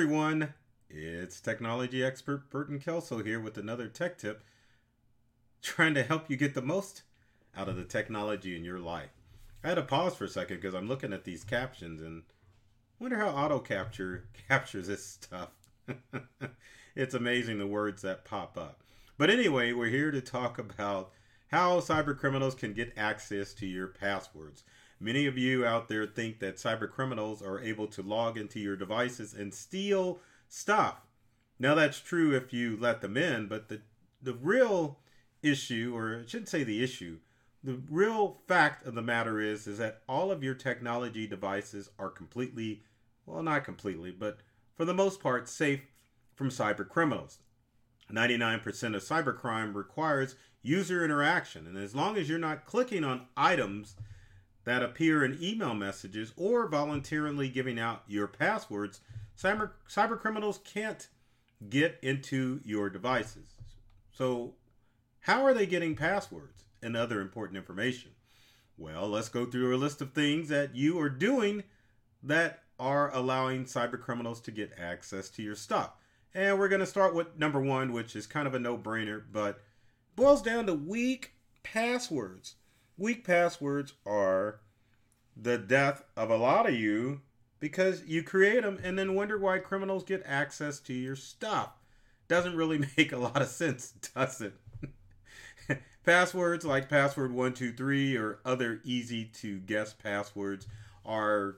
Everyone, 0.00 0.54
it's 0.88 1.42
technology 1.42 2.02
expert 2.02 2.48
Burton 2.48 2.78
Kelso 2.78 3.22
here 3.22 3.38
with 3.38 3.58
another 3.58 3.86
tech 3.86 4.16
tip, 4.16 4.42
trying 5.60 5.92
to 5.92 6.02
help 6.02 6.30
you 6.30 6.38
get 6.38 6.54
the 6.54 6.62
most 6.62 7.02
out 7.54 7.68
of 7.68 7.76
the 7.76 7.84
technology 7.84 8.56
in 8.56 8.64
your 8.64 8.78
life. 8.78 9.10
I 9.62 9.68
had 9.68 9.74
to 9.74 9.82
pause 9.82 10.14
for 10.14 10.24
a 10.24 10.28
second 10.28 10.56
because 10.56 10.74
I'm 10.74 10.88
looking 10.88 11.12
at 11.12 11.24
these 11.24 11.44
captions 11.44 12.00
and 12.00 12.22
wonder 12.98 13.18
how 13.18 13.28
auto 13.28 13.58
capture 13.58 14.24
captures 14.48 14.86
this 14.86 15.04
stuff. 15.04 15.50
it's 16.96 17.12
amazing 17.12 17.58
the 17.58 17.66
words 17.66 18.00
that 18.00 18.24
pop 18.24 18.56
up. 18.56 18.80
But 19.18 19.28
anyway, 19.28 19.74
we're 19.74 19.90
here 19.90 20.10
to 20.10 20.22
talk 20.22 20.58
about 20.58 21.10
how 21.48 21.78
cyber 21.80 22.18
criminals 22.18 22.54
can 22.54 22.72
get 22.72 22.94
access 22.96 23.52
to 23.52 23.66
your 23.66 23.88
passwords. 23.88 24.64
Many 25.00 25.26
of 25.26 25.38
you 25.38 25.64
out 25.64 25.88
there 25.88 26.06
think 26.06 26.40
that 26.40 26.56
cyber 26.56 26.90
criminals 26.90 27.40
are 27.40 27.58
able 27.58 27.86
to 27.88 28.02
log 28.02 28.36
into 28.36 28.60
your 28.60 28.76
devices 28.76 29.32
and 29.32 29.54
steal 29.54 30.20
stuff. 30.46 31.06
Now 31.58 31.74
that's 31.74 32.00
true 32.00 32.36
if 32.36 32.52
you 32.52 32.76
let 32.78 33.00
them 33.00 33.16
in, 33.16 33.46
but 33.46 33.68
the 33.68 33.80
the 34.22 34.34
real 34.34 34.98
issue, 35.42 35.94
or 35.96 36.20
I 36.22 36.26
shouldn't 36.26 36.50
say 36.50 36.62
the 36.62 36.84
issue, 36.84 37.18
the 37.64 37.80
real 37.88 38.42
fact 38.46 38.86
of 38.86 38.94
the 38.94 39.02
matter 39.02 39.40
is 39.40 39.66
is 39.66 39.78
that 39.78 40.02
all 40.06 40.30
of 40.30 40.44
your 40.44 40.54
technology 40.54 41.26
devices 41.26 41.88
are 41.98 42.10
completely, 42.10 42.82
well, 43.24 43.42
not 43.42 43.64
completely, 43.64 44.10
but 44.10 44.40
for 44.76 44.84
the 44.84 44.94
most 44.94 45.20
part, 45.20 45.48
safe 45.48 45.80
from 46.34 46.50
cyber 46.50 46.86
criminals. 46.86 47.38
99% 48.12 48.64
of 48.96 49.02
cybercrime 49.02 49.74
requires 49.74 50.34
user 50.62 51.04
interaction, 51.04 51.66
and 51.66 51.78
as 51.78 51.94
long 51.94 52.16
as 52.16 52.28
you're 52.28 52.38
not 52.38 52.66
clicking 52.66 53.04
on 53.04 53.26
items 53.36 53.94
that 54.64 54.82
appear 54.82 55.24
in 55.24 55.42
email 55.42 55.74
messages 55.74 56.32
or 56.36 56.68
voluntarily 56.68 57.48
giving 57.48 57.78
out 57.78 58.02
your 58.06 58.26
passwords, 58.26 59.00
cyber, 59.36 59.70
cyber 59.88 60.18
criminals 60.18 60.60
can't 60.64 61.08
get 61.68 61.98
into 62.02 62.60
your 62.64 62.90
devices. 62.90 63.54
So, 64.12 64.54
how 65.20 65.44
are 65.44 65.54
they 65.54 65.66
getting 65.66 65.96
passwords 65.96 66.64
and 66.82 66.96
other 66.96 67.20
important 67.20 67.56
information? 67.58 68.12
Well, 68.76 69.08
let's 69.08 69.28
go 69.28 69.44
through 69.44 69.74
a 69.74 69.78
list 69.78 70.00
of 70.00 70.12
things 70.12 70.48
that 70.48 70.74
you 70.74 70.98
are 71.00 71.10
doing 71.10 71.64
that 72.22 72.62
are 72.78 73.14
allowing 73.14 73.66
cyber 73.66 74.00
criminals 74.00 74.40
to 74.40 74.50
get 74.50 74.72
access 74.78 75.28
to 75.30 75.42
your 75.42 75.54
stuff. 75.54 75.92
And 76.34 76.58
we're 76.58 76.68
going 76.68 76.80
to 76.80 76.86
start 76.86 77.14
with 77.14 77.38
number 77.38 77.60
one, 77.60 77.92
which 77.92 78.16
is 78.16 78.26
kind 78.26 78.46
of 78.46 78.54
a 78.54 78.58
no 78.58 78.78
brainer, 78.78 79.22
but 79.30 79.60
boils 80.16 80.42
down 80.42 80.66
to 80.66 80.74
weak 80.74 81.32
passwords. 81.62 82.54
Weak 83.00 83.24
passwords 83.24 83.94
are 84.04 84.60
the 85.34 85.56
death 85.56 86.04
of 86.18 86.28
a 86.28 86.36
lot 86.36 86.68
of 86.68 86.74
you 86.74 87.22
because 87.58 88.04
you 88.04 88.22
create 88.22 88.62
them 88.62 88.78
and 88.82 88.98
then 88.98 89.14
wonder 89.14 89.38
why 89.38 89.58
criminals 89.58 90.04
get 90.04 90.22
access 90.26 90.78
to 90.80 90.92
your 90.92 91.16
stuff. 91.16 91.70
Doesn't 92.28 92.54
really 92.54 92.78
make 92.98 93.10
a 93.10 93.16
lot 93.16 93.40
of 93.40 93.48
sense, 93.48 93.92
does 94.14 94.42
it? 94.42 94.52
passwords 96.04 96.66
like 96.66 96.90
password 96.90 97.30
123 97.30 98.18
or 98.18 98.38
other 98.44 98.82
easy 98.84 99.24
to 99.24 99.60
guess 99.60 99.94
passwords 99.94 100.66
are 101.06 101.56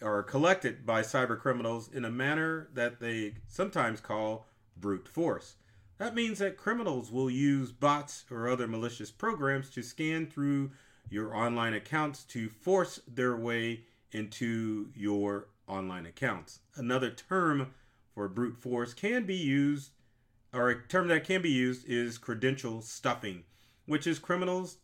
are 0.00 0.22
collected 0.22 0.86
by 0.86 1.02
cyber 1.02 1.36
criminals 1.36 1.88
in 1.92 2.04
a 2.04 2.10
manner 2.10 2.68
that 2.74 3.00
they 3.00 3.34
sometimes 3.48 4.00
call 4.00 4.46
brute 4.76 5.08
force. 5.08 5.56
That 5.98 6.14
means 6.14 6.40
that 6.40 6.56
criminals 6.56 7.12
will 7.12 7.30
use 7.30 7.70
bots 7.70 8.24
or 8.30 8.48
other 8.48 8.66
malicious 8.66 9.10
programs 9.10 9.70
to 9.70 9.82
scan 9.82 10.26
through 10.26 10.72
your 11.08 11.36
online 11.36 11.74
accounts 11.74 12.24
to 12.24 12.48
force 12.48 13.00
their 13.06 13.36
way 13.36 13.84
into 14.10 14.90
your 14.94 15.48
online 15.68 16.06
accounts. 16.06 16.60
Another 16.74 17.10
term 17.10 17.74
for 18.14 18.28
brute 18.28 18.56
force 18.56 18.92
can 18.94 19.24
be 19.24 19.36
used, 19.36 19.90
or 20.52 20.70
a 20.70 20.82
term 20.82 21.08
that 21.08 21.24
can 21.24 21.42
be 21.42 21.50
used 21.50 21.88
is 21.88 22.18
credential 22.18 22.80
stuffing, 22.80 23.44
which 23.86 24.06
is 24.06 24.18
criminals, 24.18 24.78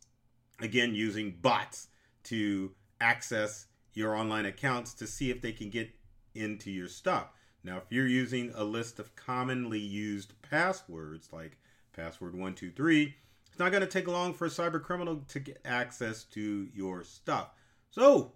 again, 0.61 0.95
using 0.95 1.37
bots 1.41 1.89
to 2.25 2.73
access 3.01 3.67
your 3.95 4.15
online 4.15 4.47
accounts 4.47 4.95
to 4.95 5.07
see 5.07 5.31
if 5.31 5.41
they 5.41 5.53
can 5.53 5.71
get 5.71 5.91
into 6.35 6.71
your 6.71 6.89
stuff. 6.89 7.29
Now, 7.63 7.77
if 7.79 7.85
you're 7.91 8.07
using 8.07 8.53
a 8.55 8.65
list 8.65 8.99
of 8.99 9.15
commonly 9.17 9.79
used 9.79 10.33
passwords 10.43 11.29
like 11.33 11.59
password 11.95 12.33
123, 12.33 13.15
it's 13.47 13.59
not 13.59 13.71
going 13.71 13.83
to 13.83 13.87
take 13.87 14.09
long 14.09 14.33
for 14.33 14.47
a 14.47 14.51
cyber 14.51 14.83
criminal 14.83 15.23
to 15.29 15.41
get 15.41 15.61
access 15.65 16.25
to 16.25 16.69
your 16.75 17.05
stuff. 17.05 17.51
So, 17.91 18.33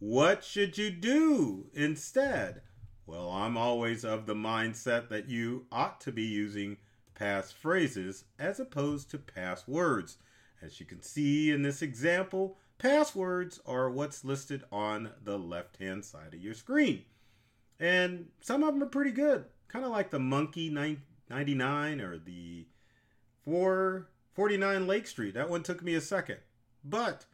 what 0.00 0.42
should 0.42 0.76
you 0.76 0.90
do 0.90 1.66
instead? 1.72 2.62
Well, 3.06 3.30
I'm 3.30 3.56
always 3.56 4.04
of 4.04 4.26
the 4.26 4.34
mindset 4.34 5.08
that 5.08 5.28
you 5.28 5.66
ought 5.70 6.00
to 6.02 6.12
be 6.12 6.24
using 6.24 6.78
passphrases 7.18 8.24
as 8.38 8.60
opposed 8.60 9.10
to 9.10 9.18
passwords. 9.18 10.18
As 10.60 10.80
you 10.80 10.86
can 10.86 11.02
see 11.02 11.50
in 11.50 11.62
this 11.62 11.80
example, 11.80 12.58
passwords 12.78 13.60
are 13.66 13.90
what's 13.90 14.24
listed 14.24 14.64
on 14.72 15.10
the 15.22 15.38
left 15.38 15.76
hand 15.76 16.04
side 16.04 16.34
of 16.34 16.42
your 16.42 16.54
screen. 16.54 17.04
And 17.80 18.26
some 18.40 18.62
of 18.62 18.74
them 18.74 18.82
are 18.82 18.86
pretty 18.86 19.12
good, 19.12 19.44
kind 19.68 19.84
of 19.84 19.90
like 19.90 20.10
the 20.10 20.18
Monkey 20.18 20.68
99 20.68 22.00
or 22.00 22.18
the 22.18 22.66
449 23.44 24.86
Lake 24.86 25.06
Street. 25.06 25.34
That 25.34 25.48
one 25.48 25.62
took 25.62 25.82
me 25.82 25.94
a 25.94 26.00
second. 26.00 26.38
But 26.84 27.26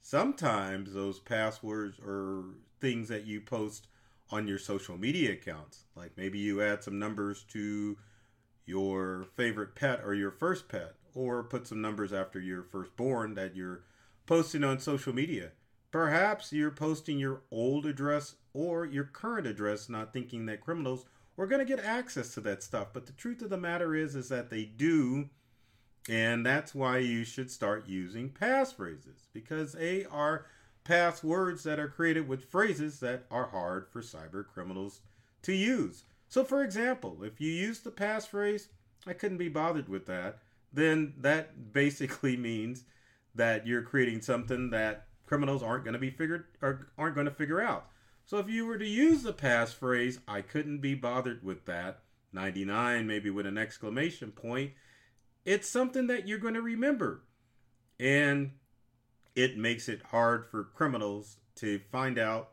sometimes 0.00 0.92
those 0.92 1.20
passwords 1.20 1.98
are 2.00 2.44
things 2.80 3.08
that 3.08 3.26
you 3.26 3.40
post 3.40 3.86
on 4.30 4.46
your 4.48 4.58
social 4.58 4.98
media 4.98 5.32
accounts. 5.32 5.84
Like 5.94 6.16
maybe 6.16 6.38
you 6.38 6.62
add 6.62 6.82
some 6.82 6.98
numbers 6.98 7.44
to 7.52 7.96
your 8.64 9.26
favorite 9.36 9.74
pet 9.74 10.00
or 10.04 10.14
your 10.14 10.30
first 10.30 10.68
pet, 10.68 10.94
or 11.14 11.42
put 11.42 11.66
some 11.66 11.80
numbers 11.80 12.12
after 12.12 12.40
your 12.40 12.62
firstborn 12.62 13.34
that 13.34 13.56
you're 13.56 13.84
posting 14.26 14.64
on 14.64 14.78
social 14.78 15.12
media. 15.12 15.50
Perhaps 15.90 16.52
you're 16.52 16.70
posting 16.70 17.18
your 17.18 17.42
old 17.50 17.84
address 17.84 18.36
or 18.54 18.84
your 18.84 19.04
current 19.04 19.46
address, 19.46 19.88
not 19.88 20.12
thinking 20.12 20.46
that 20.46 20.60
criminals 20.60 21.04
are 21.38 21.46
going 21.46 21.66
to 21.66 21.76
get 21.76 21.84
access 21.84 22.34
to 22.34 22.40
that 22.42 22.62
stuff. 22.62 22.88
But 22.92 23.06
the 23.06 23.12
truth 23.12 23.42
of 23.42 23.50
the 23.50 23.56
matter 23.56 23.94
is, 23.94 24.14
is 24.14 24.28
that 24.28 24.50
they 24.50 24.64
do 24.64 25.30
and 26.08 26.44
that's 26.44 26.74
why 26.74 26.98
you 26.98 27.24
should 27.24 27.50
start 27.50 27.86
using 27.86 28.30
passphrases 28.30 29.28
because 29.32 29.72
they 29.72 30.04
are 30.10 30.46
passwords 30.84 31.62
that 31.62 31.78
are 31.78 31.88
created 31.88 32.26
with 32.26 32.50
phrases 32.50 32.98
that 33.00 33.24
are 33.30 33.50
hard 33.50 33.86
for 33.88 34.02
cyber 34.02 34.44
criminals 34.44 35.00
to 35.42 35.52
use. 35.52 36.04
So, 36.28 36.44
for 36.44 36.64
example, 36.64 37.22
if 37.22 37.40
you 37.40 37.52
use 37.52 37.80
the 37.80 37.90
passphrase, 37.90 38.68
I 39.06 39.12
couldn't 39.12 39.38
be 39.38 39.48
bothered 39.48 39.88
with 39.88 40.06
that, 40.06 40.38
then 40.72 41.14
that 41.18 41.72
basically 41.72 42.36
means 42.38 42.84
that 43.34 43.66
you're 43.66 43.82
creating 43.82 44.22
something 44.22 44.70
that 44.70 45.06
criminals 45.26 45.62
aren't 45.62 45.84
going 45.84 45.94
to 45.94 46.00
be 46.00 46.10
figured 46.10 46.46
or 46.60 46.88
aren't 46.98 47.14
going 47.14 47.26
to 47.26 47.32
figure 47.32 47.60
out. 47.60 47.86
So 48.24 48.38
if 48.38 48.48
you 48.48 48.66
were 48.66 48.78
to 48.78 48.86
use 48.86 49.22
the 49.22 49.32
passphrase, 49.32 50.18
I 50.26 50.40
couldn't 50.40 50.78
be 50.78 50.94
bothered 50.94 51.44
with 51.44 51.64
that, 51.66 52.00
99 52.32 53.06
maybe 53.06 53.30
with 53.30 53.46
an 53.46 53.58
exclamation 53.58 54.30
point, 54.30 54.72
it's 55.44 55.68
something 55.68 56.06
that 56.06 56.26
you're 56.26 56.38
going 56.38 56.54
to 56.54 56.62
remember. 56.62 57.24
And 57.98 58.52
it 59.34 59.56
makes 59.56 59.88
it 59.88 60.02
hard 60.10 60.46
for 60.46 60.64
criminals 60.64 61.38
to 61.56 61.80
find 61.90 62.18
out 62.18 62.50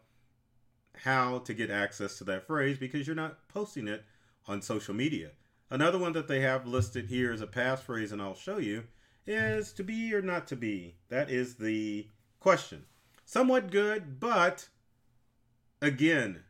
how 1.04 1.40
to 1.40 1.54
get 1.54 1.70
access 1.70 2.18
to 2.18 2.24
that 2.26 2.46
phrase 2.46 2.78
because 2.78 3.08
you're 3.08 3.16
not 3.16 3.48
posting 3.48 3.88
it 3.88 4.04
on 4.48 4.62
social 4.62 4.94
media. 4.94 5.32
Another 5.70 5.98
one 5.98 6.14
that 6.14 6.28
they 6.28 6.42
have 6.42 6.66
listed 6.66 7.06
here 7.06 7.32
as 7.32 7.42
a 7.42 7.48
passphrase, 7.48 8.12
and 8.12 8.22
I'll 8.22 8.36
show 8.36 8.58
you, 8.58 8.86
is 9.28 9.72
to 9.74 9.84
be 9.84 10.14
or 10.14 10.22
not 10.22 10.48
to 10.48 10.56
be. 10.56 10.96
That 11.10 11.30
is 11.30 11.56
the 11.56 12.08
question. 12.40 12.86
Somewhat 13.26 13.72
good, 13.72 14.20
but 14.20 14.68
again, 15.82 16.44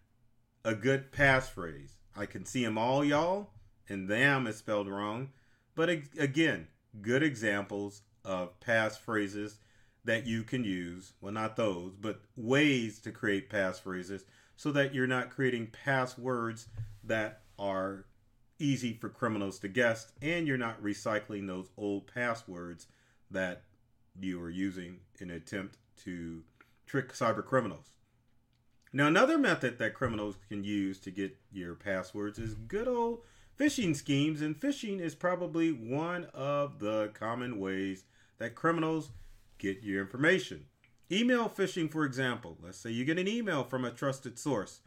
a 0.63 0.75
good 0.75 1.11
passphrase. 1.11 1.93
I 2.15 2.25
can 2.25 2.45
see 2.45 2.63
them 2.63 2.77
all, 2.77 3.03
y'all, 3.03 3.51
and 3.87 4.07
them 4.07 4.47
is 4.47 4.57
spelled 4.57 4.87
wrong. 4.87 5.29
But 5.75 5.89
again, 5.89 6.67
good 7.01 7.23
examples 7.23 8.01
of 8.25 8.59
passphrases 8.59 9.55
that 10.03 10.25
you 10.25 10.43
can 10.43 10.63
use. 10.63 11.13
Well, 11.21 11.31
not 11.31 11.55
those, 11.55 11.95
but 11.99 12.21
ways 12.35 12.99
to 12.99 13.11
create 13.11 13.49
passphrases 13.49 14.23
so 14.55 14.71
that 14.71 14.93
you're 14.93 15.07
not 15.07 15.29
creating 15.29 15.67
passwords 15.67 16.67
that 17.03 17.43
are 17.57 18.05
easy 18.57 18.93
for 18.93 19.07
criminals 19.07 19.59
to 19.59 19.69
guess 19.69 20.11
and 20.21 20.45
you're 20.45 20.57
not 20.57 20.83
recycling 20.83 21.47
those 21.47 21.69
old 21.77 22.07
passwords 22.13 22.87
that 23.31 23.63
you 24.19 24.41
are 24.41 24.49
using 24.49 24.97
in 25.19 25.29
an 25.29 25.37
attempt 25.37 25.77
to 26.03 26.43
trick 26.85 27.13
cyber 27.13 27.45
criminals. 27.45 27.93
Now, 28.91 29.07
another 29.07 29.37
method 29.37 29.77
that 29.77 29.93
criminals 29.93 30.37
can 30.47 30.63
use 30.63 30.99
to 31.01 31.11
get 31.11 31.37
your 31.51 31.75
passwords 31.75 32.39
is 32.39 32.55
good 32.55 32.87
old 32.87 33.21
phishing 33.59 33.95
schemes, 33.95 34.41
and 34.41 34.59
phishing 34.59 34.99
is 34.99 35.13
probably 35.13 35.71
one 35.71 36.25
of 36.33 36.79
the 36.79 37.11
common 37.13 37.59
ways 37.59 38.05
that 38.39 38.55
criminals 38.55 39.11
get 39.59 39.83
your 39.83 40.01
information. 40.01 40.65
Email 41.11 41.49
phishing, 41.49 41.91
for 41.91 42.03
example, 42.03 42.57
let's 42.63 42.77
say 42.79 42.89
you 42.89 43.05
get 43.05 43.19
an 43.19 43.27
email 43.27 43.63
from 43.63 43.85
a 43.85 43.91
trusted 43.91 44.39
source, 44.39 44.79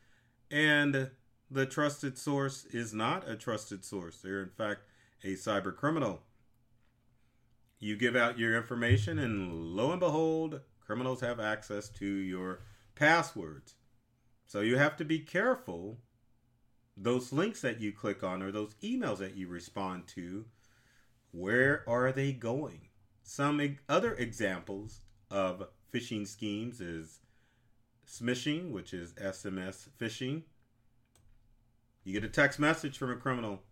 and 0.51 1.11
the 1.51 1.67
trusted 1.67 2.17
source 2.19 2.65
is 2.67 2.95
not 2.95 3.29
a 3.29 3.37
trusted 3.37 3.85
source. 3.85 4.19
They're, 4.19 4.43
in 4.43 4.49
fact, 4.49 4.81
a 5.23 5.35
cyber 5.35 5.77
criminal. 5.77 6.23
You 7.79 7.97
give 7.97 8.17
out 8.17 8.39
your 8.39 8.57
information, 8.57 9.19
and 9.19 9.53
lo 9.77 9.91
and 9.91 10.01
behold, 10.01 10.61
criminals 10.81 11.21
have 11.21 11.39
access 11.39 11.89
to 11.91 12.07
your 12.07 12.61
passwords. 12.95 13.75
So 14.53 14.61
you 14.61 14.77
have 14.77 14.99
to 14.99 15.05
be 15.07 15.19
careful. 15.19 15.97
Those 16.95 17.33
links 17.33 17.63
that 17.63 17.81
you 17.81 17.91
click 17.91 18.23
on 18.23 18.43
or 18.43 18.53
those 18.53 18.75
emails 18.83 19.17
that 19.17 19.35
you 19.35 19.49
respond 19.49 20.07
to, 20.09 20.45
where 21.31 21.83
are 21.89 22.13
they 22.13 22.35
going? 22.35 22.89
Some 23.23 23.79
other 23.89 24.13
examples 24.13 25.01
of 25.31 25.69
phishing 25.91 26.29
schemes 26.29 26.83
is 26.83 27.21
smishing, 28.07 28.73
which 28.73 28.93
is 28.93 29.15
SMS 29.15 29.89
phishing. 29.99 30.43
You 32.05 32.13
get 32.13 32.25
a 32.25 32.29
text 32.29 32.59
message 32.59 32.99
from 32.99 33.11
a 33.11 33.17
criminal. 33.17 33.63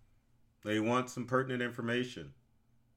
They 0.64 0.80
want 0.80 1.10
some 1.10 1.26
pertinent 1.26 1.60
information. 1.60 2.32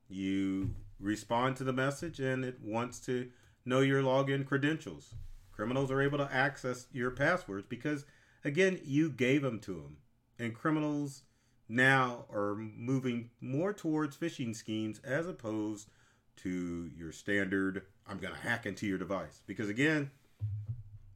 You 0.07 0.73
respond 1.01 1.57
to 1.57 1.65
the 1.65 1.73
message 1.73 2.21
and 2.21 2.45
it 2.45 2.61
wants 2.63 3.01
to 3.07 3.29
know 3.65 3.81
your 3.81 4.01
login 4.01 4.45
credentials. 4.45 5.15
Criminals 5.55 5.91
are 5.91 6.01
able 6.01 6.17
to 6.17 6.29
access 6.33 6.87
your 6.91 7.11
passwords 7.11 7.65
because, 7.67 8.05
again, 8.43 8.79
you 8.83 9.09
gave 9.09 9.41
them 9.43 9.59
to 9.59 9.73
them. 9.73 9.97
And 10.39 10.53
criminals 10.53 11.23
now 11.69 12.25
are 12.31 12.55
moving 12.55 13.29
more 13.39 13.71
towards 13.71 14.17
phishing 14.17 14.55
schemes 14.55 14.99
as 15.03 15.27
opposed 15.27 15.89
to 16.37 16.89
your 16.97 17.11
standard, 17.11 17.83
I'm 18.07 18.17
going 18.17 18.33
to 18.33 18.39
hack 18.39 18.65
into 18.65 18.87
your 18.87 18.97
device. 18.97 19.41
Because, 19.45 19.69
again, 19.69 20.09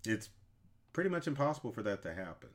it's 0.05 0.29
pretty 0.93 1.09
much 1.09 1.27
impossible 1.27 1.71
for 1.71 1.81
that 1.83 2.03
to 2.03 2.13
happen. 2.13 2.49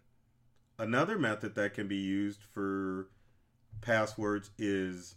Another 0.79 1.19
method 1.19 1.55
that 1.56 1.75
can 1.75 1.88
be 1.88 1.96
used 1.96 2.43
for 2.43 3.08
passwords 3.81 4.50
is, 4.56 5.17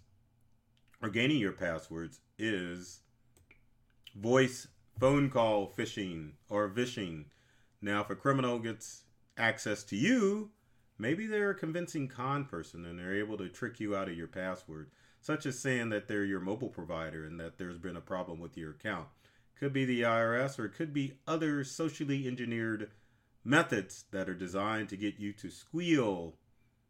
or 1.01 1.09
gaining 1.09 1.37
your 1.37 1.51
passwords, 1.51 2.19
is 2.37 3.01
voice 4.15 4.67
phone 4.99 5.29
call 5.29 5.71
phishing 5.77 6.31
or 6.49 6.67
vishing. 6.67 7.25
Now, 7.81 8.01
if 8.01 8.09
a 8.09 8.15
criminal 8.15 8.59
gets 8.59 9.03
access 9.37 9.83
to 9.85 9.95
you, 9.95 10.51
maybe 10.97 11.25
they're 11.27 11.51
a 11.51 11.55
convincing 11.55 12.07
con 12.07 12.45
person 12.45 12.85
and 12.85 12.97
they're 12.97 13.15
able 13.15 13.37
to 13.37 13.49
trick 13.49 13.79
you 13.79 13.95
out 13.95 14.09
of 14.09 14.17
your 14.17 14.27
password, 14.27 14.89
such 15.21 15.45
as 15.45 15.59
saying 15.59 15.89
that 15.89 16.07
they're 16.07 16.23
your 16.23 16.39
mobile 16.39 16.69
provider 16.69 17.25
and 17.25 17.39
that 17.39 17.57
there's 17.57 17.77
been 17.77 17.97
a 17.97 18.01
problem 18.01 18.39
with 18.39 18.57
your 18.57 18.71
account. 18.71 19.07
Could 19.59 19.73
be 19.73 19.85
the 19.85 20.01
IRS 20.01 20.59
or 20.59 20.65
it 20.65 20.75
could 20.75 20.93
be 20.93 21.19
other 21.27 21.63
socially 21.63 22.27
engineered 22.27 22.91
methods 23.43 24.05
that 24.11 24.27
are 24.27 24.35
designed 24.35 24.89
to 24.89 24.97
get 24.97 25.19
you 25.19 25.31
to 25.33 25.49
squeal 25.49 26.35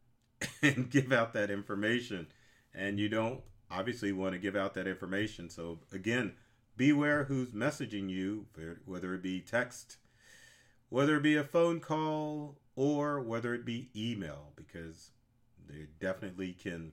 and 0.61 0.89
give 0.89 1.11
out 1.11 1.33
that 1.33 1.51
information. 1.51 2.27
And 2.73 2.99
you 2.99 3.09
don't 3.09 3.41
obviously 3.69 4.11
want 4.11 4.33
to 4.33 4.39
give 4.39 4.55
out 4.55 4.73
that 4.75 4.87
information. 4.87 5.49
So, 5.49 5.79
again, 5.91 6.33
beware 6.77 7.25
who's 7.25 7.51
messaging 7.51 8.09
you, 8.09 8.45
whether 8.85 9.13
it 9.13 9.21
be 9.21 9.39
text, 9.39 9.97
whether 10.89 11.17
it 11.17 11.23
be 11.23 11.35
a 11.35 11.43
phone 11.43 11.79
call, 11.79 12.57
or 12.75 13.21
whether 13.21 13.53
it 13.53 13.65
be 13.65 13.89
email, 13.95 14.51
because 14.55 15.11
they 15.67 15.87
definitely 15.99 16.53
can 16.53 16.91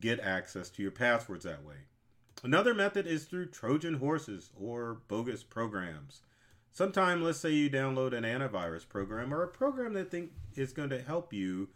get 0.00 0.20
access 0.20 0.68
to 0.70 0.82
your 0.82 0.90
passwords 0.90 1.44
that 1.44 1.64
way. 1.64 1.76
Another 2.42 2.74
method 2.74 3.06
is 3.06 3.24
through 3.24 3.46
Trojan 3.46 3.94
horses 3.94 4.50
or 4.54 5.00
bogus 5.08 5.42
programs. 5.42 6.20
Sometime, 6.72 7.22
let's 7.22 7.40
say 7.40 7.50
you 7.50 7.68
download 7.68 8.12
an 8.12 8.24
antivirus 8.24 8.88
program 8.88 9.34
or 9.34 9.42
a 9.42 9.48
program 9.48 9.94
that 9.94 10.10
think 10.10 10.30
is 10.54 10.72
going 10.72 10.90
to 10.90 11.02
help 11.02 11.32
you 11.32 11.68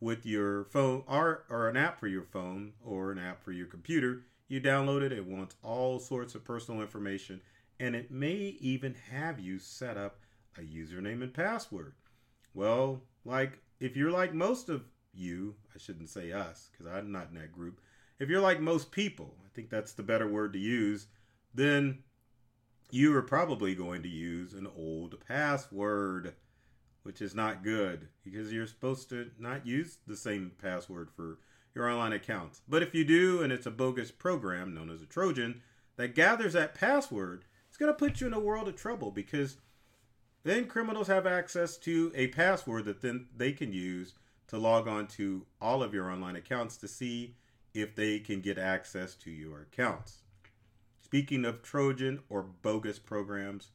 with 0.00 0.26
your 0.26 0.64
phone 0.64 1.04
or, 1.06 1.44
or 1.48 1.68
an 1.68 1.76
app 1.76 1.98
for 1.98 2.08
your 2.08 2.24
phone 2.24 2.72
or 2.84 3.12
an 3.12 3.18
app 3.18 3.42
for 3.42 3.52
your 3.52 3.66
computer 3.66 4.24
you 4.50 4.60
download 4.60 5.02
it, 5.02 5.12
it 5.12 5.24
wants 5.24 5.54
all 5.62 6.00
sorts 6.00 6.34
of 6.34 6.44
personal 6.44 6.80
information, 6.80 7.40
and 7.78 7.94
it 7.94 8.10
may 8.10 8.56
even 8.60 8.94
have 9.10 9.38
you 9.38 9.58
set 9.58 9.96
up 9.96 10.18
a 10.58 10.60
username 10.60 11.22
and 11.22 11.32
password. 11.32 11.94
Well, 12.52 13.02
like 13.24 13.60
if 13.78 13.96
you're 13.96 14.10
like 14.10 14.34
most 14.34 14.68
of 14.68 14.82
you, 15.14 15.54
I 15.74 15.78
shouldn't 15.78 16.10
say 16.10 16.32
us 16.32 16.68
because 16.70 16.92
I'm 16.92 17.12
not 17.12 17.28
in 17.28 17.36
that 17.36 17.52
group. 17.52 17.80
If 18.18 18.28
you're 18.28 18.40
like 18.40 18.60
most 18.60 18.90
people, 18.90 19.36
I 19.44 19.48
think 19.54 19.70
that's 19.70 19.92
the 19.92 20.02
better 20.02 20.26
word 20.26 20.52
to 20.54 20.58
use, 20.58 21.06
then 21.54 22.00
you 22.90 23.14
are 23.16 23.22
probably 23.22 23.74
going 23.76 24.02
to 24.02 24.08
use 24.08 24.52
an 24.52 24.66
old 24.76 25.16
password, 25.26 26.34
which 27.04 27.22
is 27.22 27.36
not 27.36 27.62
good 27.62 28.08
because 28.24 28.52
you're 28.52 28.66
supposed 28.66 29.08
to 29.10 29.30
not 29.38 29.64
use 29.64 29.98
the 30.08 30.16
same 30.16 30.50
password 30.60 31.08
for 31.14 31.38
your 31.74 31.88
online 31.88 32.12
accounts. 32.12 32.62
But 32.68 32.82
if 32.82 32.94
you 32.94 33.04
do, 33.04 33.42
and 33.42 33.52
it's 33.52 33.66
a 33.66 33.70
bogus 33.70 34.10
program 34.10 34.74
known 34.74 34.90
as 34.90 35.02
a 35.02 35.06
Trojan 35.06 35.62
that 35.96 36.14
gathers 36.14 36.54
that 36.54 36.74
password, 36.74 37.44
it's 37.68 37.76
going 37.76 37.92
to 37.92 37.98
put 37.98 38.20
you 38.20 38.26
in 38.26 38.34
a 38.34 38.40
world 38.40 38.68
of 38.68 38.76
trouble 38.76 39.10
because 39.10 39.56
then 40.42 40.66
criminals 40.66 41.08
have 41.08 41.26
access 41.26 41.76
to 41.78 42.12
a 42.14 42.28
password 42.28 42.86
that 42.86 43.02
then 43.02 43.26
they 43.36 43.52
can 43.52 43.72
use 43.72 44.14
to 44.48 44.58
log 44.58 44.88
on 44.88 45.06
to 45.06 45.46
all 45.60 45.82
of 45.82 45.94
your 45.94 46.10
online 46.10 46.36
accounts 46.36 46.76
to 46.78 46.88
see 46.88 47.36
if 47.72 47.94
they 47.94 48.18
can 48.18 48.40
get 48.40 48.58
access 48.58 49.14
to 49.14 49.30
your 49.30 49.60
accounts. 49.60 50.22
Speaking 51.00 51.44
of 51.44 51.62
Trojan 51.62 52.20
or 52.28 52.42
bogus 52.42 52.98
programs, 52.98 53.68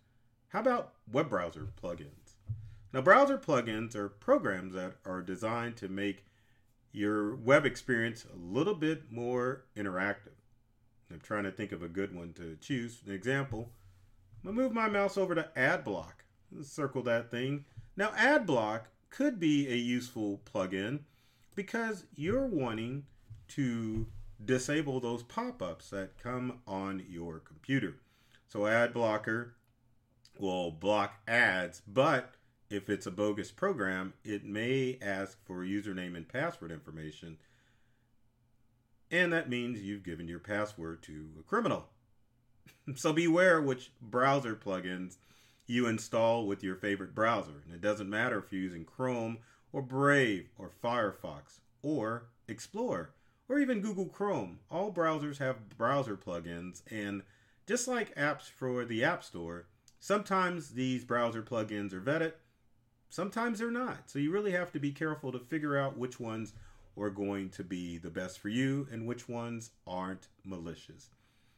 how 0.50 0.60
about 0.60 0.94
web 1.12 1.30
browser 1.30 1.68
plugins? 1.82 2.36
Now, 2.94 3.02
browser 3.02 3.38
plugins 3.38 3.96
are 3.96 4.08
programs 4.08 4.74
that 4.74 4.96
are 5.06 5.22
designed 5.22 5.76
to 5.78 5.90
make 5.90 6.26
your 6.96 7.36
web 7.36 7.66
experience 7.66 8.26
a 8.26 8.38
little 8.38 8.74
bit 8.74 9.12
more 9.12 9.66
interactive. 9.76 10.36
I'm 11.12 11.20
trying 11.20 11.44
to 11.44 11.52
think 11.52 11.72
of 11.72 11.84
a 11.84 11.88
good 11.88 12.16
one 12.16 12.34
to 12.34 12.58
choose. 12.62 13.02
An 13.06 13.14
example, 13.14 13.70
I'm 14.44 14.52
gonna 14.52 14.64
move 14.64 14.74
my 14.74 14.90
mouse 14.90 15.18
over 15.18 15.36
to 15.36 15.50
AdBlock. 15.56 16.14
Circle 16.64 17.04
that 17.04 17.30
thing. 17.30 17.66
Now, 17.98 18.10
AdBlock 18.10 18.82
could 19.10 19.40
be 19.40 19.68
a 19.68 19.76
useful 19.76 20.42
plugin 20.52 21.00
because 21.54 22.06
you're 22.16 22.46
wanting 22.46 23.06
to 23.50 24.08
disable 24.44 25.00
those 25.00 25.24
pop-ups 25.24 25.90
that 25.90 26.18
come 26.22 26.60
on 26.68 27.04
your 27.10 27.40
computer. 27.40 27.96
So 28.48 28.62
AdBlocker 28.62 29.52
will 30.40 30.72
block 30.72 31.16
ads, 31.28 31.82
but 31.88 32.36
if 32.76 32.90
it's 32.90 33.08
a 33.08 33.12
bogus 33.12 33.52
program, 33.52 34.14
it 34.24 34.44
may 34.44 34.98
ask 35.02 35.44
for 35.46 35.64
username 35.64 36.16
and 36.16 36.28
password 36.28 36.72
information. 36.72 37.38
And 39.10 39.32
that 39.32 39.50
means 39.50 39.82
you've 39.82 40.04
given 40.04 40.28
your 40.28 40.40
password 40.40 41.02
to 41.04 41.30
a 41.40 41.44
criminal. 41.44 41.88
so 42.96 43.14
beware 43.14 43.62
which 43.62 43.92
browser 44.02 44.56
plugins 44.56 45.18
you 45.68 45.88
install 45.88 46.46
with 46.46 46.64
your 46.64 46.76
favorite 46.76 47.16
browser. 47.16 47.64
And 47.66 47.74
it 47.74 47.82
doesn't 47.82 48.10
matter 48.10 48.40
if 48.40 48.52
you're 48.52 48.62
using 48.62 48.84
Chrome 48.84 49.38
or 49.72 49.82
Brave 49.82 50.50
or 50.58 50.70
Firefox 50.84 51.60
or 51.82 52.26
Explorer 52.48 53.12
or 53.48 53.58
even 53.58 53.82
Google 53.82 54.08
Chrome. 54.08 54.60
All 54.70 54.92
browsers 54.92 55.38
have 55.38 55.78
browser 55.78 56.18
plugins. 56.18 56.82
And 56.92 57.24
just 57.66 57.88
like 57.88 58.16
apps 58.16 58.50
for 58.50 58.84
the 58.84 59.04
App 59.04 59.24
Store, 59.24 59.68
sometimes 60.00 60.72
these 60.72 61.06
browser 61.06 61.42
plugins 61.42 61.94
are 61.94 62.02
vetted 62.02 62.34
Sometimes 63.16 63.60
they're 63.60 63.72
not. 63.72 64.10
So 64.10 64.20
you 64.20 64.30
really 64.30 64.52
have 64.52 64.74
to 64.74 64.80
be 64.80 64.92
careful 64.92 65.32
to 65.32 65.40
figure 65.40 65.78
out 65.78 65.98
which 65.98 66.20
ones 66.20 66.52
are 67.00 67.10
going 67.10 67.50
to 67.52 67.64
be 67.64 67.98
the 67.98 68.10
best 68.10 68.40
for 68.40 68.50
you 68.50 68.90
and 68.92 69.08
which 69.08 69.30
ones 69.30 69.72
aren't 69.88 70.28
malicious. 70.44 71.12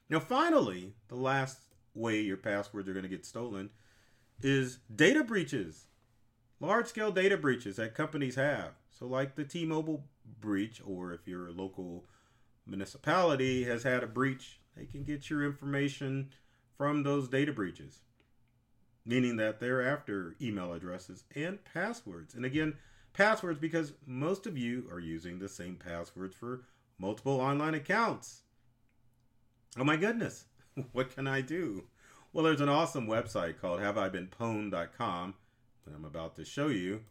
Now, 0.08 0.20
finally, 0.20 0.94
the 1.08 1.16
last 1.16 1.58
way 1.96 2.22
your 2.22 2.38
passwords 2.38 2.88
are 2.88 2.94
going 2.94 3.02
to 3.02 3.10
get 3.10 3.26
stolen 3.26 3.72
is 4.40 4.78
data 4.96 5.24
breaches. 5.24 5.88
Large 6.60 6.90
scale 6.90 7.12
data 7.12 7.38
breaches 7.38 7.78
that 7.78 7.96
companies 7.96 8.36
have. 8.36 8.74
So, 8.92 9.08
like 9.08 9.34
the 9.34 9.44
T 9.44 9.66
Mobile 9.66 10.04
breach, 10.40 10.80
or 10.86 11.12
if 11.12 11.28
your 11.28 11.52
local 11.52 12.06
municipality 12.68 13.64
has 13.64 13.82
had 13.82 14.04
a 14.04 14.08
breach, 14.08 14.60
they 14.76 14.86
can 14.86 15.04
get 15.04 15.28
your 15.32 15.44
information 15.44 16.30
from 16.78 17.02
those 17.02 17.28
data 17.28 17.52
breaches 17.52 18.02
meaning 19.08 19.38
that 19.38 19.60
they're 19.60 19.82
after 19.82 20.36
email 20.42 20.74
addresses 20.74 21.24
and 21.34 21.64
passwords. 21.64 22.36
And 22.36 22.46
again, 22.46 22.76
passwords 23.14 23.58
because 23.58 23.94
most 24.06 24.46
of 24.46 24.58
you 24.58 24.88
are 24.92 25.00
using 25.00 25.40
the 25.40 25.50
same 25.50 25.78
passwords 25.78 26.36
for 26.36 26.62
multiple 27.00 27.40
online 27.40 27.74
accounts. 27.74 28.42
Oh 29.80 29.86
my 29.86 29.96
goodness, 29.96 30.46
what 30.92 31.16
can 31.16 31.26
I 31.26 31.42
do? 31.42 31.86
Well, 32.34 32.44
there's 32.44 32.62
an 32.62 32.70
awesome 32.70 33.08
website 33.08 33.60
called 33.60 33.80
haveibeenpwned.com 33.80 35.34
that 35.86 35.96
I'm 35.96 36.06
about 36.06 36.36
to 36.36 36.46
show 36.46 36.68
you. 36.68 37.02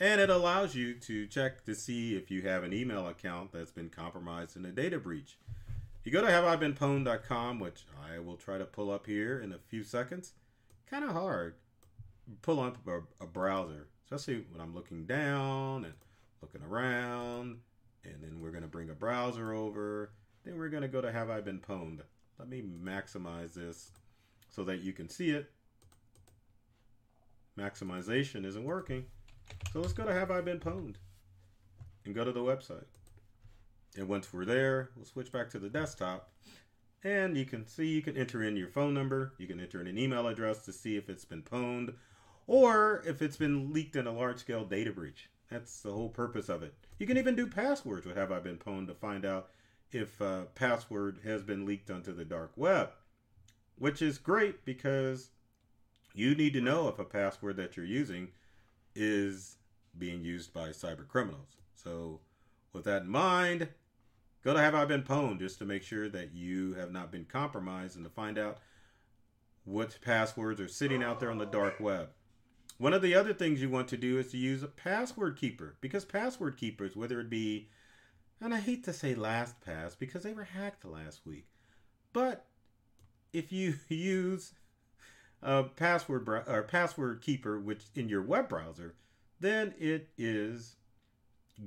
And 0.00 0.20
it 0.20 0.30
allows 0.30 0.74
you 0.74 0.94
to 0.94 1.26
check 1.26 1.64
to 1.64 1.74
see 1.74 2.16
if 2.16 2.30
you 2.30 2.42
have 2.42 2.62
an 2.62 2.72
email 2.72 3.08
account 3.08 3.52
that's 3.52 3.70
been 3.70 3.88
compromised 3.88 4.56
in 4.56 4.64
a 4.64 4.70
data 4.70 4.98
breach. 4.98 5.38
You 6.04 6.12
go 6.12 6.22
to 6.22 6.28
haveibeenpwned.com, 6.28 7.58
which 7.58 7.84
I 8.10 8.18
will 8.18 8.36
try 8.36 8.58
to 8.58 8.64
pull 8.64 8.90
up 8.90 9.06
here 9.06 9.40
in 9.40 9.52
a 9.52 9.58
few 9.58 9.82
seconds, 9.82 10.32
kind 10.90 11.04
of 11.04 11.10
hard. 11.10 11.54
pull 12.42 12.60
up 12.60 12.76
a, 12.86 13.00
a 13.22 13.26
browser, 13.26 13.88
especially 14.04 14.44
when 14.50 14.60
I'm 14.60 14.74
looking 14.74 15.06
down 15.06 15.84
and 15.84 15.94
looking 16.42 16.62
around. 16.62 17.58
And 18.04 18.22
then 18.22 18.40
we're 18.40 18.50
going 18.50 18.62
to 18.62 18.68
bring 18.68 18.90
a 18.90 18.94
browser 18.94 19.52
over. 19.52 20.10
Then 20.44 20.58
we're 20.58 20.68
going 20.68 20.82
to 20.82 20.88
go 20.88 21.00
to 21.00 21.12
Have 21.12 21.30
I 21.30 21.40
Been 21.40 21.60
Pwned. 21.60 22.00
Let 22.38 22.48
me 22.48 22.62
maximize 22.62 23.54
this 23.54 23.90
so 24.50 24.64
that 24.64 24.80
you 24.80 24.92
can 24.92 25.08
see 25.08 25.30
it. 25.30 25.50
Maximization 27.58 28.44
isn't 28.44 28.64
working. 28.64 29.04
So 29.72 29.80
let's 29.80 29.92
go 29.92 30.04
to 30.04 30.12
Have 30.12 30.30
I 30.30 30.40
Been 30.40 30.60
Pwned 30.60 30.94
and 32.04 32.14
go 32.14 32.24
to 32.24 32.32
the 32.32 32.40
website. 32.40 32.84
And 33.96 34.08
once 34.08 34.32
we're 34.32 34.44
there, 34.44 34.90
we'll 34.94 35.04
switch 35.04 35.32
back 35.32 35.50
to 35.50 35.58
the 35.58 35.68
desktop. 35.68 36.30
And 37.04 37.36
you 37.36 37.44
can 37.44 37.66
see 37.66 37.86
you 37.86 38.02
can 38.02 38.16
enter 38.16 38.42
in 38.42 38.56
your 38.56 38.68
phone 38.68 38.92
number, 38.92 39.32
you 39.38 39.46
can 39.46 39.60
enter 39.60 39.80
in 39.80 39.86
an 39.86 39.98
email 39.98 40.26
address 40.26 40.64
to 40.64 40.72
see 40.72 40.96
if 40.96 41.08
it's 41.08 41.24
been 41.24 41.42
pwned 41.42 41.94
or 42.46 43.02
if 43.06 43.22
it's 43.22 43.36
been 43.36 43.72
leaked 43.72 43.94
in 43.94 44.06
a 44.06 44.12
large 44.12 44.38
scale 44.38 44.64
data 44.64 44.90
breach. 44.90 45.28
That's 45.50 45.80
the 45.80 45.92
whole 45.92 46.08
purpose 46.08 46.48
of 46.48 46.62
it. 46.62 46.74
You 46.98 47.06
can 47.06 47.16
even 47.16 47.36
do 47.36 47.46
passwords 47.46 48.04
with 48.04 48.16
Have 48.16 48.32
I 48.32 48.40
Been 48.40 48.58
Pwned 48.58 48.88
to 48.88 48.94
find 48.94 49.24
out 49.24 49.50
if 49.92 50.20
a 50.20 50.46
password 50.54 51.20
has 51.24 51.42
been 51.42 51.64
leaked 51.64 51.90
onto 51.90 52.14
the 52.14 52.24
dark 52.24 52.52
web, 52.56 52.90
which 53.76 54.02
is 54.02 54.18
great 54.18 54.64
because 54.64 55.30
you 56.14 56.34
need 56.34 56.52
to 56.54 56.60
know 56.60 56.88
if 56.88 56.98
a 56.98 57.04
password 57.04 57.56
that 57.56 57.76
you're 57.76 57.86
using 57.86 58.28
is 58.94 59.56
being 59.96 60.22
used 60.22 60.52
by 60.52 60.68
cyber 60.68 61.06
criminals. 61.06 61.56
So, 61.74 62.20
with 62.72 62.84
that 62.84 63.02
in 63.02 63.08
mind, 63.08 63.68
go 64.44 64.54
to 64.54 64.60
Have 64.60 64.74
I 64.74 64.84
Been 64.84 65.02
Pwned 65.02 65.40
just 65.40 65.58
to 65.58 65.64
make 65.64 65.82
sure 65.82 66.08
that 66.08 66.32
you 66.32 66.74
have 66.74 66.92
not 66.92 67.10
been 67.10 67.24
compromised 67.24 67.96
and 67.96 68.04
to 68.04 68.10
find 68.10 68.38
out 68.38 68.58
what 69.64 69.98
passwords 70.00 70.60
are 70.60 70.68
sitting 70.68 71.02
out 71.02 71.20
there 71.20 71.30
on 71.30 71.38
the 71.38 71.46
dark 71.46 71.78
web. 71.78 72.10
One 72.78 72.94
of 72.94 73.02
the 73.02 73.14
other 73.14 73.34
things 73.34 73.60
you 73.60 73.68
want 73.68 73.88
to 73.88 73.96
do 73.96 74.18
is 74.18 74.30
to 74.30 74.38
use 74.38 74.62
a 74.62 74.68
password 74.68 75.36
keeper 75.36 75.76
because 75.80 76.04
password 76.04 76.56
keepers, 76.56 76.94
whether 76.94 77.20
it 77.20 77.28
be, 77.28 77.68
and 78.40 78.54
I 78.54 78.60
hate 78.60 78.84
to 78.84 78.92
say 78.92 79.14
LastPass 79.14 79.98
because 79.98 80.22
they 80.22 80.32
were 80.32 80.44
hacked 80.44 80.84
last 80.84 81.26
week, 81.26 81.48
but 82.12 82.46
if 83.32 83.52
you 83.52 83.74
use 83.88 84.52
a 85.42 85.64
password 85.64 86.28
or 86.28 86.62
password 86.62 87.20
keeper 87.20 87.58
which 87.58 87.82
in 87.94 88.08
your 88.08 88.22
web 88.22 88.48
browser, 88.48 88.94
then 89.40 89.74
it 89.78 90.08
is 90.16 90.76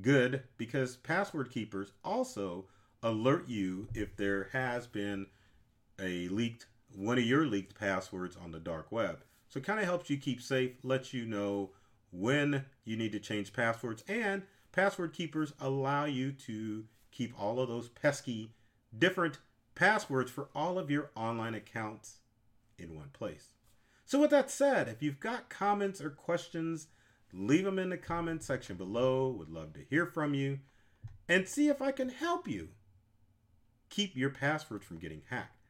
good 0.01 0.43
because 0.57 0.95
password 0.97 1.51
keepers 1.51 1.91
also 2.03 2.65
alert 3.03 3.49
you 3.49 3.87
if 3.93 4.15
there 4.15 4.49
has 4.53 4.87
been 4.87 5.27
a 5.99 6.27
leaked 6.29 6.67
one 6.95 7.17
of 7.17 7.23
your 7.23 7.45
leaked 7.45 7.77
passwords 7.79 8.35
on 8.35 8.51
the 8.51 8.59
dark 8.59 8.91
web. 8.91 9.23
So 9.49 9.59
it 9.59 9.65
kind 9.65 9.79
of 9.79 9.85
helps 9.85 10.09
you 10.09 10.17
keep 10.17 10.41
safe, 10.41 10.71
lets 10.83 11.13
you 11.13 11.25
know 11.25 11.71
when 12.11 12.65
you 12.83 12.97
need 12.97 13.11
to 13.13 13.19
change 13.19 13.53
passwords, 13.53 14.03
and 14.07 14.43
password 14.71 15.13
keepers 15.13 15.53
allow 15.59 16.05
you 16.05 16.31
to 16.33 16.85
keep 17.11 17.33
all 17.39 17.59
of 17.59 17.69
those 17.69 17.89
pesky 17.89 18.51
different 18.97 19.39
passwords 19.75 20.31
for 20.31 20.49
all 20.53 20.77
of 20.77 20.91
your 20.91 21.11
online 21.15 21.55
accounts 21.55 22.17
in 22.77 22.95
one 22.95 23.09
place. 23.13 23.53
So, 24.05 24.19
with 24.19 24.31
that 24.31 24.51
said, 24.51 24.87
if 24.87 25.01
you've 25.01 25.19
got 25.19 25.49
comments 25.49 26.01
or 26.01 26.09
questions, 26.09 26.87
leave 27.33 27.65
them 27.65 27.79
in 27.79 27.89
the 27.89 27.97
comment 27.97 28.43
section 28.43 28.77
below. 28.77 29.29
Would 29.29 29.49
love 29.49 29.73
to 29.73 29.85
hear 29.89 30.05
from 30.05 30.33
you 30.33 30.59
and 31.27 31.47
see 31.47 31.69
if 31.69 31.81
I 31.81 31.91
can 31.91 32.09
help 32.09 32.47
you 32.47 32.69
keep 33.89 34.15
your 34.15 34.29
passwords 34.29 34.85
from 34.85 34.99
getting 34.99 35.21
hacked. 35.29 35.67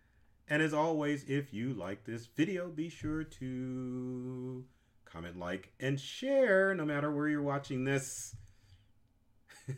And 0.47 0.61
as 0.61 0.73
always, 0.73 1.23
if 1.25 1.53
you 1.53 1.73
like 1.73 2.03
this 2.03 2.25
video, 2.25 2.67
be 2.67 2.89
sure 2.89 3.23
to 3.23 4.65
comment, 5.05 5.39
like, 5.39 5.71
and 5.79 5.99
share 5.99 6.73
no 6.75 6.85
matter 6.85 7.11
where 7.11 7.27
you're 7.27 7.41
watching 7.41 7.83
this. 7.83 8.35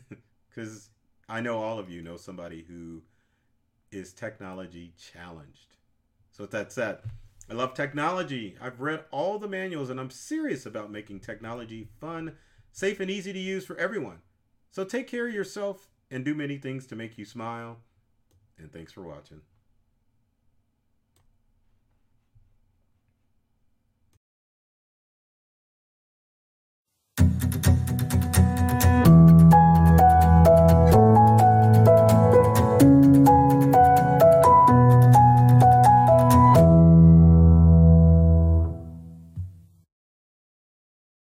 Because 0.48 0.90
I 1.28 1.40
know 1.40 1.58
all 1.58 1.80
of 1.80 1.90
you 1.90 2.00
know 2.00 2.16
somebody 2.16 2.62
who 2.62 3.02
is 3.90 4.12
technology 4.12 4.92
challenged. 4.96 5.74
So, 6.30 6.44
with 6.44 6.52
that 6.52 6.72
said, 6.72 6.98
I 7.50 7.54
love 7.54 7.74
technology. 7.74 8.56
I've 8.60 8.80
read 8.80 9.04
all 9.10 9.38
the 9.38 9.48
manuals 9.48 9.90
and 9.90 10.00
I'm 10.00 10.10
serious 10.10 10.64
about 10.64 10.90
making 10.90 11.20
technology 11.20 11.88
fun, 12.00 12.36
safe, 12.72 13.00
and 13.00 13.10
easy 13.10 13.32
to 13.32 13.38
use 13.38 13.66
for 13.66 13.76
everyone. 13.76 14.18
So, 14.70 14.84
take 14.84 15.06
care 15.06 15.28
of 15.28 15.34
yourself 15.34 15.88
and 16.10 16.24
do 16.24 16.34
many 16.34 16.56
things 16.56 16.86
to 16.86 16.96
make 16.96 17.18
you 17.18 17.24
smile. 17.24 17.78
And 18.58 18.72
thanks 18.72 18.92
for 18.92 19.02
watching. 19.02 19.40